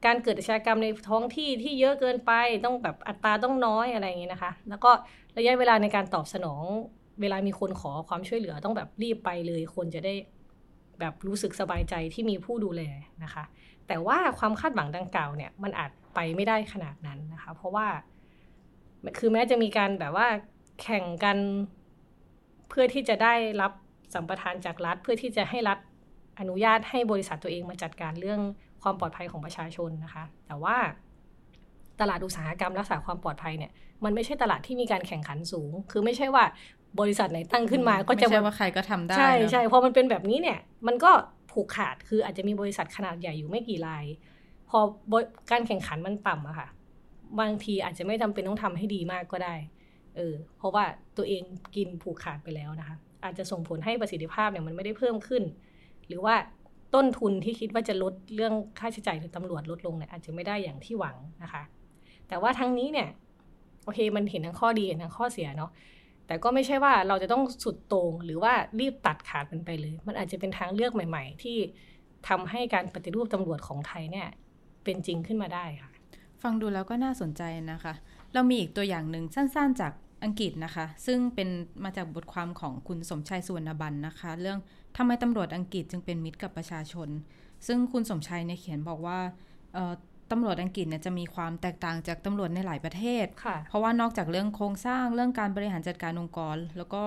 [0.07, 2.31] การเกิดอาชญากรรมในท้องที่ที่เยอะเกินไป
[2.65, 4.91] ต้องแบบอัตราต้องน้อยอะไรอย่างนี้นะคะ แล้วก็
[5.37, 6.63] ระยะเวลาในการตอบสนอง
[7.21, 10.13] เวลามีคนขอความช่วยเหลือต้องแบบรีบไปเลย คนจะได้
[10.99, 12.81] แบบรู้สึกสบายใจที่มีผู้ดูแล
[13.23, 13.43] นะคะ
[13.87, 17.87] แต่ว่าความคาดหวังดังกล่าวเนี่ยมันอาจไปไม่ได้ขนาดนั้นนะคะ เพราะว่า
[19.17, 20.27] คือแม้จะมีการแบบว่า
[20.81, 21.37] แข่งกัน
[22.69, 23.71] เพื่อที่จะได้รับ
[24.13, 25.79] สัมปทานจากรัฐ เพื่อที่จะให้รัฐ
[26.39, 28.41] อนุญาตให้บริษัทตัวเองมาจัดการเรื่อง
[28.87, 30.75] ความปลอดภัยของประชาชนนะคะ แต่ว่า
[32.01, 33.71] ตลาดอุตสาหกรรมรักษาความปลอดภัยเนี่ย
[34.03, 36.43] มันไม่ใช่ตลาดที่มีการแข่งขันสูง คือไม่ใช่ว่า
[36.99, 41.11] บริษัทไหนตั้งขึ้นมา ก็จะไม่ใช่ว่าใครก็ทำได้ ใช่ใช่พอมันเป็นแบบนี้เนี่ย มันก็
[41.51, 44.05] ผูกขาดคืออาจจะมีบริษัทขนาดใหญ่อยู่ไม่กี่ราย
[44.69, 44.79] พอ
[45.51, 46.67] การแข่งขันมันต่ำอะค่ะ
[47.39, 49.55] บางทีอาจจะไม่จำเป็นต้องทำให้ดีมากก็ได้
[50.15, 50.85] เออ เพราะว่า
[51.17, 51.43] ตัวเอง
[51.75, 55.43] กินผูกขาดไปแล้วนะคะ อาจจะส่งผลให้ประสิทธิภาพเนี่ยมันไม่ได้เพิ่มขึ้น
[56.07, 56.35] หรือว่า
[56.97, 61.63] ต้นทุนที่คิดว่าจะลดเรื่องค่าใช้จ่ายของตำรวจลดลงเนี่ยอาจจะไม่ได้อย่างที่หวังนะคะ
[62.27, 63.09] แต่ว่าทั้งนี้เนี่ย
[63.85, 65.71] โอเคมันเห็นทั้งข้อดีเห็นทั้งข้อเสียเนาะ
[66.27, 71.57] แต่ก็ไม่ใช่ว่าเราจะต้องสุดโต่งหรือว่ารีบตัดขาดมันไปเลย มันอาจจะเป็นทางเลือกใหม่ ๆ ที่
[72.27, 74.27] ทำให้การปฏิรูปตำรวจของไทยเนี่ย
[74.83, 75.89] เป็นจริงขึ้นมาได้ค่ะ
[76.41, 77.93] ฟังดูแล้วก็น่าสนใจนะคะ
[78.33, 81.49] เรามีอีกตัวอย่างหนึ่งสั้น ๆ จากอังกฤษนะคะ ซึ่งเป็น
[81.83, 84.59] มาจากบทความของคุณสมชายสุวรรณบันนะคะ เรื่อง
[84.97, 87.09] ทำไมตำรวจอังกฤษจึงเป็นมิตรกับประชาชน
[87.67, 89.19] ซึ่งคุณสมชัยเนี่ยเขียนบอกว่า
[90.31, 93.25] ตำรวจอังกฤษเนี่ยจะมีความแตกต่างจากตำรวจในหลายประเทศ
[93.69, 97.03] เพราะว่านอกจากเรื่องโครงสร้างเรื่องการบริหารจัดการองค์กร แล้วก็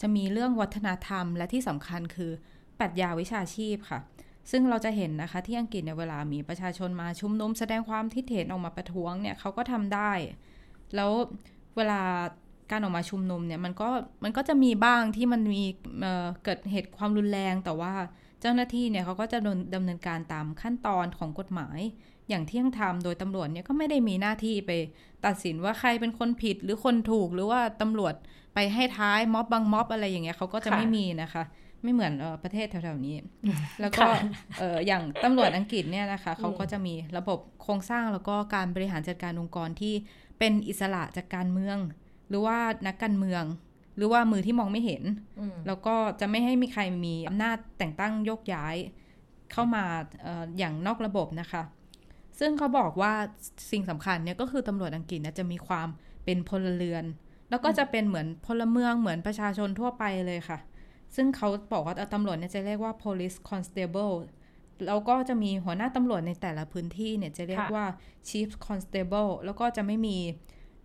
[0.00, 2.30] จะมีเรื่องวัฒนธรรม และที่สำคัญคือ
[2.78, 4.00] ปรัชญาวิชาชีพค่ะ
[4.50, 10.12] ซึ่งเราจะเห็นนะคะที่อังกฤษเนี่ยเวลามีประชาชนมาชุมนุมแสดงความคิดเห็นออกมาประท้วงเนี่ยเขาก็ทำได้
[10.94, 11.12] แล้ว
[11.76, 12.00] เวลา
[12.72, 13.88] การออกมาชุมนุมเนี่ยมันก็
[14.24, 15.62] มันก็จะมีบ้างที่มันมี
[16.00, 17.92] เเกิดเหตุความรุนแรง แต่ว่า
[18.40, 19.38] เจ้าหน้าที่เนี่ยเขาก็จะ
[19.74, 21.80] ดำเนินการตามขั้นตอนของกฎหมาย
[22.28, 24.70] อย่างเที่ยงธรรมโดยตำรวจเนี่ยก็ไม่ได้มีหน้าที่ไป
[25.26, 28.14] ตัดสินว่าใครเป็นคนผิดหรือคนถูกหรือว่าตำรวจ
[28.54, 31.44] ไปให้ท้ายม็อบบางม็อบอะไรอย่างเงี้ยเขาก็จะไม่มีนะคะ
[31.82, 33.16] ไม่เหมือนอประเทศแถวๆนี้
[33.80, 34.04] แล้วก็
[34.86, 39.94] อย่างตำรวจอังกฤษเนี่ยนะคะเขาก็จะมีระบบโครงสร้างแล้วก็การบริหารจัดการองค์กรที่
[40.38, 41.78] เป็นอิสระจากการเมือง
[42.32, 43.44] หรือว่านักการเมือง
[43.96, 45.02] หรือว่ามือที่มองไม่เห็น
[45.66, 48.76] แล้วก็จะไม่ให้มีใครมีอำนาจแต่งตั้งยกย้าย
[49.52, 49.84] เข้ามา
[50.26, 51.62] ออย่างนอกระบบนะคะ
[52.38, 53.12] ซึ่งเขาบอกว่า
[53.70, 55.88] สิ่งสำคัญเนี่ยก็คือตำรวจอังกฤษนะจะมีความ
[56.24, 57.04] เป็นพลเรือน
[57.50, 60.58] แล้วก็จะเป็นเหมือนพลเมืองเหมือนประชาชนทั่วไปเลยค่ะ
[61.14, 64.14] ซึ่งเขาบอกว่าตำรวจเนี่ยจะเรียกว่า police constable
[64.86, 67.86] แล้วก็จะมีหัวหน้าตำรวจในแต่ละพื้นที่เนี่ยจะเรียกว่า
[68.28, 70.18] chief constable แล้วก็จะไม่มี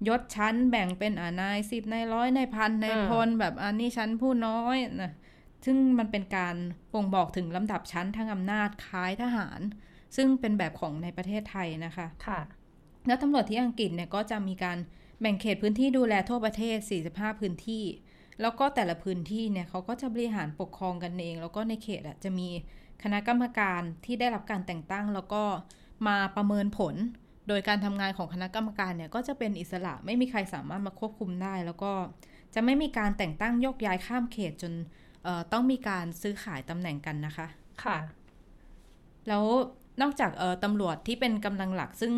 [0.07, 5.11] ยศชั้นแบ่งเป็นอ่านายสิบนายร้อยนายพันนายพลแบบอันนี้ชั้นผู้น้อยนะ
[5.65, 6.55] ซึ่งมันเป็นการ
[6.93, 9.59] บ่งบอกถึงลำดับชั้นทางอำนาจคล้ายทหาร
[10.15, 12.39] ซึ่งเป็นแบบของในประเทศไทยนะคะค่ะ
[13.07, 14.77] แล้วตำรวจที่อังกฤษเนี่ยก็จะมีการ
[15.21, 16.77] แบ่งเขตพื้นที่ดูแลทั่วประเทศ
[17.09, 17.83] 45 พื้นที่
[18.41, 22.49] แล้วก็แต่ละพื้นที่เนี่ยเขาก็จะบริหารปกครองกันเอง แล้วก็ในเขตอะจะมี
[23.03, 25.43] คณะกรรมการที่ได้รับการแต่งตั้ง แล้วก็
[26.07, 26.95] มาประเมินผล
[27.47, 31.91] โดยการทำงานของคณะกรรมการเนี่ยก็จะเป็นอิสระไม่มีใครสามารถมาควบคุมได้ แล้วก็
[32.55, 34.73] จะไม่มีการแต่งตั้งยกย้ายข้ามเขตจน
[35.53, 37.47] ต้องมีการซื้อขายตำแหน่งกันนะคะ
[37.83, 37.97] ค่ะ
[39.27, 39.43] แล้ว
[40.01, 40.31] นอกจาก
[40.63, 42.13] ตำรวจที่เป็นกำลังหลักซึ่ง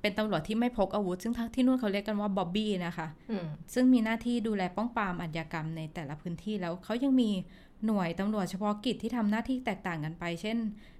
[0.00, 3.06] เป็นตำรวจที่ไม่พกอาวุธ ซึ่งที่นู่นเขาเรียกกันว่าบ๊อบบี้นะคะ
[3.74, 7.30] ซึ่งมีหน้าที่ดูแลป้องปรามอาชญากรรมในแต่ละพื้นที่แล้วเขายังมี
[7.86, 10.56] หน่วยตำรวจเฉพาะกิจที่ทำหน้าที่แตกต่างกันไป เช่น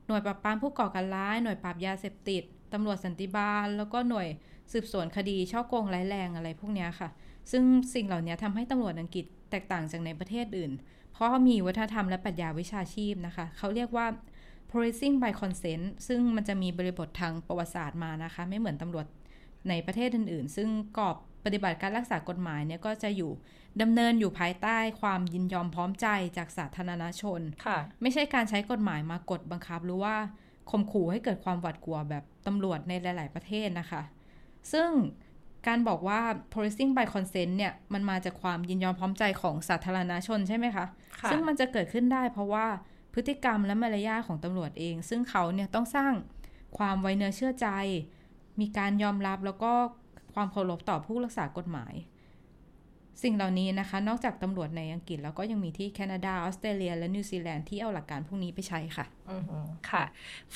[0.06, 2.42] หน่วยปราบปรามผู้ก่อการร้าย หน่วยปราบยาเสพติด
[2.74, 4.28] ตำรวจสันติบาล แล้วก็หน่วย
[4.72, 7.08] สืบสวนคดีช่อโกงร้ายแรงอะไรพวกนี้ค่ะ
[7.50, 10.72] ซึ่งสิ่งเหล่านี้ทำให้ตำรวจอังกฤษแตกต่างจากในประเทศอื่น
[11.12, 14.06] เพราะมีวัฒนธรรมและปรัชญาวิชาชีพนะคะ เขาเรียกว่า
[14.70, 19.06] policing by consent ซึ่งมันจะมีบริบททางประวัติศาสตร์มานะคะ ไม่เหมือนตำรวจ
[19.68, 23.30] ในประเทศอื่น ๆ ซึ่งกรอบปฏิบัติการรักษากฎหมายเนี่ยก็จะอยู่
[23.82, 26.06] ดำเนินอยู่ภายใต้ความยินยอมพร้อมใจ
[26.36, 30.16] จากสาธารณชน ค่ะ ไม่ใช่การใช้กฎหมายมากดบังคับหรือว่า
[30.70, 34.02] ข่มขู่ให้เกิดความหวาดกลัวแบบตำรวจในหลาย ๆ ประเทศนะคะ
[34.72, 34.90] ซึ่ง
[35.66, 36.20] การบอกว่า
[36.52, 40.84] policing by consent เนี่ย มันมาจากความยินยอมพร้อมใจของสาธารณชนใช่ไหมคะ
[41.20, 42.66] ค่ะซึ่งมันจะเกิดขึ้นได้เพราะว่า
[43.14, 46.12] พฤติกรรมและมารยาทของตำรวจเอง ซึ่งเขาเนี่ยต้องสร้าง
[46.78, 47.68] ความไว้เนื้อเชื่อใจ
[48.60, 49.72] มีการยอมรับแล้วก็
[50.34, 51.94] ความเคารพต่อผู้รักษากฎหมาย
[53.22, 60.04] สิ่งเหล่านี้นะคะ นอกจากตำรวจในอังกฤษ แล้วก็ยังมีที่แคนาดา ออสเตรเลีย และนิวซีแลนด์ที่เอาหลักการพวกนี้ไปใช้ค่ะอือหือค่ะ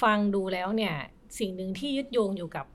[0.03, 0.94] ฟังดูแล้วเนี่ย
[1.38, 2.66] สิ่งหนึ่งที่ยึดโยงอยู่กับ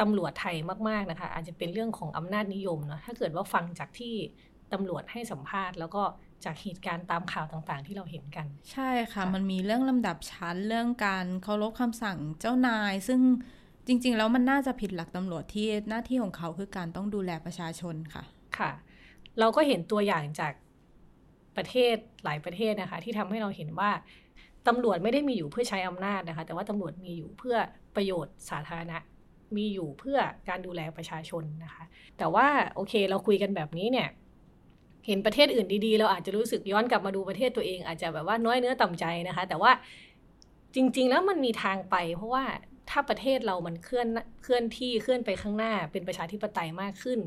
[0.00, 0.56] ตำรวจไทย
[0.88, 4.14] มาก ๆ นะคะ อาจจะเป็นเรื่องของอำนาจนิยมเนาะถ้าเกิดว่าฟังจากที่
[4.72, 6.02] ตำรวจให้สัมภาษณ์ แล้วก็
[6.44, 13.20] จากเหตุการณ์ตามข่าวต่างๆ ที่เราเห็นกัน ใช่ค่ะค่ะมันมีเรื่องลำดับชั้นเรื่องการเคารพคำสั่งเจ้านาย ซึ่ง
[13.86, 18.24] จริง ๆ แล้วมันน่าจะผิดหลักตำรวจที่หน้าที่ของเขาคือการต้องดูแลประชาชนค่ะ
[18.58, 18.70] ค่ะ
[19.38, 20.52] เราก็เห็นตัวอย่างจาก
[21.56, 23.90] ประเทศหลายประเทศนะคะ ที่ทำให้เราเห็นว่า
[24.68, 27.56] ตำรวจไม่ได้มีอยู่เพื่อใช้อำนาจนะคะ แต่ว่าตำรวจมีอยู่เพื่อ
[27.96, 28.98] ประโยชน์สาธารณะ
[29.56, 30.18] มีอยู่เพื่อ
[30.48, 31.82] การดูแลประชาชนนะคะ
[32.18, 34.08] แต่ว่าโอเคเราคุยกันแบบนี้เนี่ย
[35.06, 39.72] เห็นประเทศอื่นดีๆ เราอาจจะรู้สึกย้อนกลับมาดูประเทศตัวเอง อาจจะแบบว่าน้อยเนื้อต่ำใจนะคะ แต่ว่า
[40.74, 42.44] จริง ๆ แล้วมันมีทางไป เพราะว่า
[42.90, 44.08] ถ้าประเทศเรามันเคลื่อน
[44.42, 47.20] เคลื่อนที่เคลื่อนไปข้างหน้า เป็นประชาธิปไตยมากขึ้น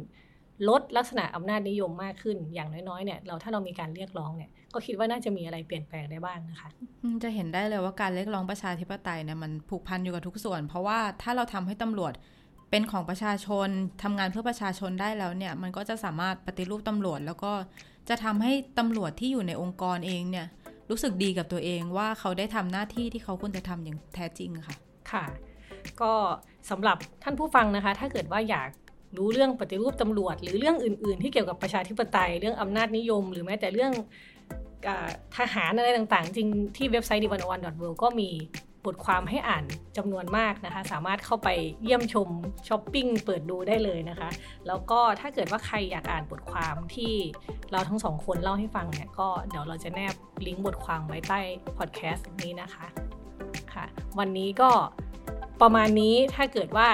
[0.70, 6.70] ลดลักษณะอำนาจนิยมมากขึ้นอย่างน้อยๆเนี่ยเราถ้าเรามีการเรียกร้องเนี่ยก็คิดว่าน่าจะมีอะไรเปลี่ยนแปลงได้บ้างนะคะ
[7.04, 12.14] อืมจะเห็นได้เลยว่าการเรียกร้องประชาธิปไตยเนี่ยมันผูกพันอยู่กับทุกส่วน เพราะว่าถ้าเราทำให้ตำรวจ
[12.70, 13.68] เป็นของประชาชน
[14.04, 17.52] ทำงานเพื่อประชาชนได้แล้วเนี่ยมันก็จะสามารถปฏิรูปตำรวจ แล้วก็
[18.10, 20.48] จะทำให้ตำรวจที่อยู่ในองค์กรเองเนี่ย
[20.90, 24.76] รู้สึกดีกับตัวเองว่าเขาได้ทำหน้าที่ที่เขาควรจะทำอย่างแท้จริงค่ะ
[25.12, 25.26] ค่ะ
[26.02, 26.14] ก็
[26.70, 28.70] สำหรับท่านผู้ฟังนะคะ ถ้าเกิดว่าอยาก
[29.18, 33.94] รู้เรื่องปฏิรูปตำรวจ หรือเรื่องอื่น ๆ ที่เกี่ยวกับประชาธิปไตย เรื่องอำนาจนิยม หรือแม้แต่เรื่อง
[34.88, 34.90] อ
[35.38, 38.30] ทหารอะไรต่างๆ จริงที่เว็บไซต์ d 1 1 w o r l d ก็มี
[38.86, 39.66] บทความให้อ่าน
[39.98, 41.50] จำนวนมากนะคะ สามารถเข้าไป
[41.84, 42.30] เยี่ยมชม
[42.68, 44.30] ช้อปปิ้งเปิดดูได้เลยนะคะ
[44.68, 47.14] แล้วก็ถ้าเกิดว่าใครอยากอ่านบทความที่
[47.72, 51.40] เราทั้งสองคนเล่าให้ฟังเนี่ยก็เดี๋ยวเราจะแนบลิงก์บทความไว้ใต้
[51.78, 52.86] พอดแคสต์นี้นะคะ
[53.74, 53.86] ค่ะ
[54.20, 54.70] วันนี้ก็
[55.62, 56.88] ประมาณนี้ถ้าเกิดว่า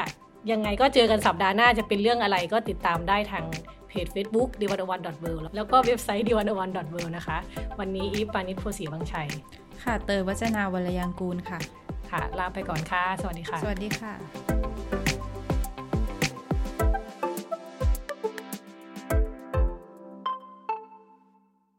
[0.51, 3.45] ยังไงก็เจอกันสัปดาห์หน้าจะเป็นเรื่องอะไรก็ติดตามได้ทาง
[3.87, 6.63] เพจ Facebook d 1 1 w o r l d แล้วก็เว็บไซต์ d 1 1 w o
[6.65, 6.77] r l d
[7.17, 7.37] นะคะ
[7.79, 9.27] วันนี้อีฟปานิชโพสีบางชัย
[9.83, 11.59] ค่ะ เตยวัจนาวรยางกูลค่ะ
[12.09, 15.00] ค่ะ ลาไปก่อนค่ะ สวัสดีค่ะ สวัสดีค่ะ